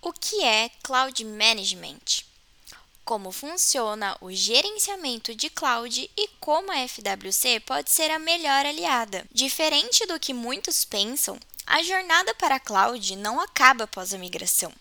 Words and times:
O 0.00 0.12
que 0.12 0.44
é 0.44 0.70
Cloud 0.80 1.24
Management? 1.24 2.22
Como 3.04 3.32
funciona 3.32 4.16
o 4.20 4.30
gerenciamento 4.30 5.34
de 5.34 5.50
cloud 5.50 6.08
e 6.16 6.28
como 6.38 6.70
a 6.70 6.86
FWC 6.86 7.58
pode 7.66 7.90
ser 7.90 8.08
a 8.12 8.18
melhor 8.18 8.64
aliada. 8.64 9.26
Diferente 9.32 10.06
do 10.06 10.20
que 10.20 10.32
muitos 10.32 10.84
pensam, 10.84 11.36
a 11.66 11.82
jornada 11.82 12.32
para 12.36 12.54
a 12.54 12.60
cloud 12.60 13.16
não 13.16 13.40
acaba 13.40 13.84
após 13.84 14.14
a 14.14 14.18
migração. 14.18 14.72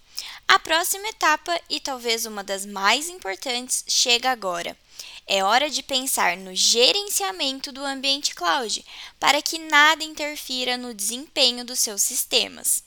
A 0.47 0.59
próxima 0.59 1.07
etapa, 1.07 1.59
e 1.67 1.79
talvez 1.79 2.27
uma 2.27 2.43
das 2.43 2.63
mais 2.63 3.09
importantes, 3.09 3.83
chega 3.87 4.29
agora. 4.29 4.77
É 5.25 5.43
hora 5.43 5.67
de 5.67 5.81
pensar 5.81 6.37
no 6.37 6.53
gerenciamento 6.53 7.71
do 7.71 7.83
ambiente 7.83 8.35
cloud, 8.35 8.85
para 9.19 9.41
que 9.41 9.57
nada 9.57 10.03
interfira 10.03 10.77
no 10.77 10.93
desempenho 10.93 11.65
dos 11.65 11.79
seus 11.79 12.03
sistemas. 12.03 12.85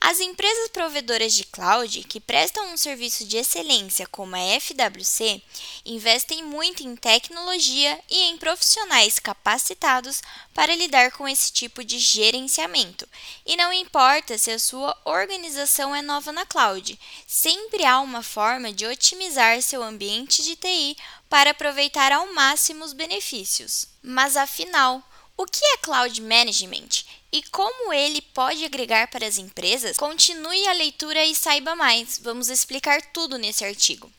As 0.00 0.20
empresas 0.20 0.68
provedoras 0.68 1.34
de 1.34 1.44
cloud 1.44 2.04
que 2.04 2.20
prestam 2.20 2.72
um 2.72 2.76
serviço 2.76 3.24
de 3.24 3.36
excelência 3.36 4.06
como 4.06 4.36
a 4.36 4.60
FWC 4.60 5.42
investem 5.84 6.42
muito 6.44 6.84
em 6.84 6.94
tecnologia 6.94 8.00
e 8.08 8.22
em 8.22 8.38
profissionais 8.38 9.18
capacitados 9.18 10.22
para 10.54 10.74
lidar 10.74 11.10
com 11.10 11.28
esse 11.28 11.52
tipo 11.52 11.82
de 11.82 11.98
gerenciamento. 11.98 13.08
E 13.44 13.56
não 13.56 13.72
importa 13.72 14.38
se 14.38 14.52
a 14.52 14.58
sua 14.58 14.96
organização 15.04 15.94
é 15.94 16.00
nova 16.00 16.30
na 16.30 16.46
cloud, 16.46 16.98
sempre 17.26 17.84
há 17.84 18.00
uma 18.00 18.22
forma 18.22 18.72
de 18.72 18.86
otimizar 18.86 19.60
seu 19.60 19.82
ambiente 19.82 20.44
de 20.44 20.54
TI 20.54 20.96
para 21.28 21.50
aproveitar 21.50 22.12
ao 22.12 22.32
máximo 22.32 22.84
os 22.84 22.92
benefícios. 22.92 23.88
Mas 24.00 24.36
afinal, 24.36 25.02
o 25.38 25.46
que 25.46 25.64
é 25.64 25.76
Cloud 25.76 26.20
Management 26.20 27.04
e 27.30 27.44
como 27.44 27.92
ele 27.92 28.20
pode 28.20 28.64
agregar 28.64 29.06
para 29.06 29.24
as 29.24 29.38
empresas? 29.38 29.96
Continue 29.96 30.66
a 30.66 30.72
leitura 30.72 31.24
e 31.24 31.32
saiba 31.32 31.76
mais. 31.76 32.18
Vamos 32.18 32.48
explicar 32.48 33.00
tudo 33.12 33.38
nesse 33.38 33.64
artigo. 33.64 34.10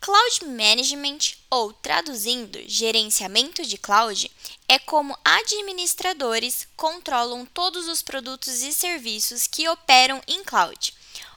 Cloud 0.00 0.46
Management, 0.46 1.36
ou 1.50 1.74
traduzindo, 1.74 2.58
gerenciamento 2.66 3.66
de 3.66 3.76
cloud, 3.76 4.30
é 4.66 4.78
como 4.78 5.18
administradores 5.22 6.66
controlam 6.74 7.44
todos 7.44 7.86
os 7.86 8.00
produtos 8.00 8.62
e 8.62 8.72
serviços 8.72 9.46
que 9.46 9.68
operam 9.68 10.22
em 10.26 10.42
cloud, 10.42 10.94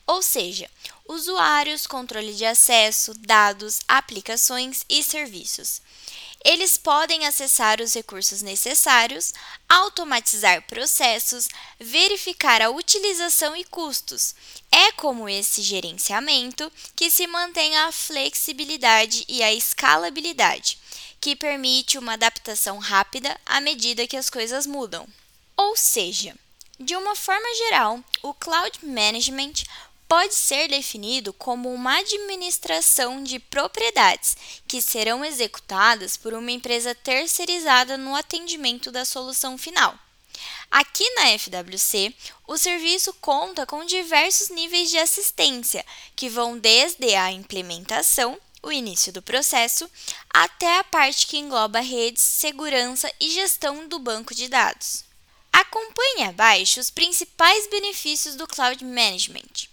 ou 0.07 0.21
seja, 0.21 0.69
usuários, 1.05 1.85
controle 1.85 2.33
de 2.33 2.45
acesso, 2.45 3.13
dados, 3.15 3.79
aplicações 3.85 4.85
e 4.87 5.03
serviços. 5.03 5.81
Eles 6.43 6.77
podem 6.77 7.25
acessar 7.25 7.81
os 7.81 7.93
recursos 7.93 8.41
necessários, 8.41 9.33
automatizar 9.67 10.61
processos, 10.61 11.49
verificar 11.79 12.61
a 12.61 12.69
utilização 12.69 13.55
e 13.55 13.63
custos. 13.65 14.33
É 14.71 14.91
como 14.93 15.27
esse 15.27 15.61
gerenciamento 15.61 16.71
que 16.95 17.11
se 17.11 17.27
mantém 17.27 17.75
a 17.77 17.91
flexibilidade 17.91 19.25
e 19.27 19.43
a 19.43 19.53
escalabilidade, 19.53 20.79
que 21.19 21.35
permite 21.35 21.97
uma 21.97 22.13
adaptação 22.13 22.77
rápida 22.77 23.37
à 23.45 23.59
medida 23.59 24.07
que 24.07 24.15
as 24.15 24.29
coisas 24.29 24.65
mudam. 24.65 25.05
Ou 25.57 25.75
seja, 25.75 26.33
de 26.79 26.95
uma 26.95 27.13
forma 27.13 27.53
geral, 27.55 28.01
o 28.23 28.33
Cloud 28.33 28.79
Management 28.81 29.65
pode 30.09 30.33
ser 30.33 30.67
definido 30.67 31.31
como 31.31 31.71
uma 31.71 31.99
administração 31.99 33.23
de 33.23 33.37
propriedades 33.37 34.35
que 34.67 34.81
serão 34.81 35.23
executadas 35.23 36.17
por 36.17 36.33
uma 36.33 36.49
empresa 36.49 36.95
terceirizada 36.95 37.95
no 37.95 38.15
atendimento 38.15 38.91
da 38.91 39.05
solução 39.05 39.55
final. 39.55 39.97
Aqui 40.71 41.07
na 41.11 41.37
FWC, 41.37 42.11
o 42.47 42.57
serviço 42.57 43.13
conta 43.21 43.67
com 43.67 43.85
diversos 43.85 44.49
níveis 44.49 44.89
de 44.89 44.97
assistência, 44.97 45.85
que 46.15 46.27
vão 46.27 46.57
desde 46.57 47.13
a 47.13 47.31
implementação, 47.31 48.39
o 48.63 48.71
início 48.71 49.13
do 49.13 49.21
processo, 49.21 49.89
até 50.33 50.79
a 50.79 50.83
parte 50.83 51.27
que 51.27 51.37
engloba 51.37 51.81
redes, 51.81 52.23
segurança 52.23 53.11
e 53.19 53.29
gestão 53.29 53.87
do 53.87 53.99
banco 53.99 54.33
de 54.33 54.47
dados. 54.47 55.03
Acompanhe 55.53 56.23
abaixo 56.23 56.79
os 56.79 56.89
principais 56.89 57.67
benefícios 57.67 58.35
do 58.35 58.47
Cloud 58.47 58.83
Management. 58.83 59.69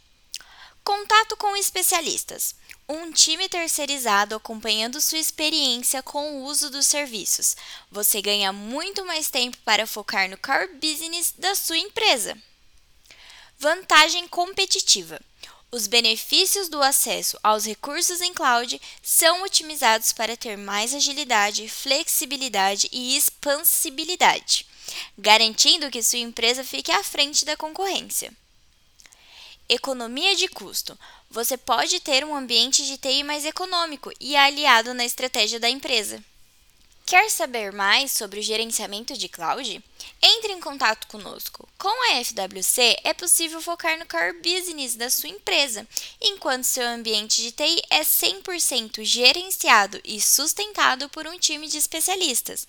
Contato 0.87 1.37
com 1.37 1.57
especialistas. 1.57 2.55
Um 2.89 3.11
time 3.11 3.49
terceirizado 3.49 4.37
acompanhando 4.37 5.01
sua 5.01 5.19
experiência 5.19 6.01
com 6.01 6.35
o 6.35 6.45
uso 6.45 6.71
dos 6.71 6.87
serviços. 6.87 7.57
Você 7.91 8.23
ganha 8.23 8.53
muito 8.53 9.05
mais 9.05 9.29
tempo 9.29 9.57
para 9.65 9.85
focar 9.85 10.31
no 10.31 10.39
core 10.39 10.75
business 10.75 11.35
da 11.37 11.57
sua 11.57 11.77
empresa. 11.77 12.39
Vantagem 13.59 14.29
competitiva. 14.29 15.21
Os 15.73 15.89
benefícios 15.89 16.69
do 16.69 16.81
acesso 16.81 17.37
aos 17.43 17.67
recursos 17.67 18.21
em 18.21 18.33
cloud 18.33 18.81
são 19.03 19.43
otimizados 19.43 20.13
para 20.13 20.37
ter 20.37 20.57
mais 20.57 20.95
agilidade, 20.95 21.69
flexibilidade 21.69 22.89
e 22.93 23.17
expansibilidade, 23.17 24.65
garantindo 25.19 25.91
que 25.91 26.01
sua 26.01 26.21
empresa 26.21 26.63
fique 26.63 26.93
à 26.93 27.03
frente 27.03 27.45
da 27.45 27.57
concorrência. 27.57 28.33
Economia 29.69 30.37
de 30.37 30.47
custo. 30.47 30.97
Você 31.29 31.57
pode 31.57 31.99
ter 31.99 32.25
um 32.25 32.37
ambiente 32.37 32.87
de 32.87 32.97
TI 32.97 33.25
mais 33.25 33.45
econômico 33.45 34.13
e 34.21 34.37
aliado 34.37 34.95
na 34.95 35.05
estratégia 35.05 35.59
da 35.59 35.69
empresa. 35.69 36.23
Quer 37.05 37.29
saber 37.31 37.73
mais 37.73 38.13
sobre 38.13 38.39
o 38.39 38.43
gerenciamento 38.43 39.17
de 39.17 39.29
cloud? 39.29 39.83
Entre 40.23 40.53
em 40.53 40.61
contato 40.61 41.09
conosco. 41.09 41.69
Com 41.79 41.89
a 41.89 42.25
FWC 42.25 42.97
é 43.03 43.13
possível 43.13 43.61
focar 43.61 43.99
no 43.99 44.07
core 44.07 44.41
business 44.41 44.95
da 44.95 45.11
sua 45.11 45.31
empresa, 45.31 45.87
enquanto 46.21 46.65
seu 46.65 46.87
ambiente 46.87 47.43
de 47.43 47.51
TI 47.51 47.83
é 47.91 48.03
100% 48.03 49.05
gerenciado 49.05 50.01
e 50.05 50.21
sustentado 50.21 51.09
por 51.09 51.27
um 51.27 51.39
time 51.39 51.67
de 51.67 51.79
especialistas. 51.79 52.69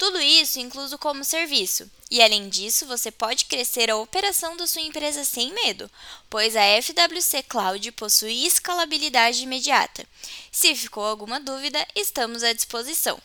Tudo 0.00 0.18
isso 0.18 0.58
incluso 0.58 0.96
como 0.96 1.22
serviço. 1.22 1.86
E 2.10 2.22
além 2.22 2.48
disso, 2.48 2.86
você 2.86 3.10
pode 3.10 3.44
crescer 3.44 3.90
a 3.90 3.98
operação 3.98 4.56
da 4.56 4.66
sua 4.66 4.80
empresa 4.80 5.26
sem 5.26 5.52
medo, 5.52 5.90
pois 6.30 6.56
a 6.56 6.62
FWC 6.80 7.42
Cloud 7.42 7.92
possui 7.92 8.46
escalabilidade 8.46 9.42
imediata. 9.42 10.06
Se 10.50 10.74
ficou 10.74 11.04
alguma 11.04 11.38
dúvida, 11.38 11.86
estamos 11.94 12.42
à 12.42 12.54
disposição. 12.54 13.20